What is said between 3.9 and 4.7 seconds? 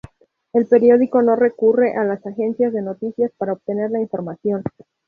la información.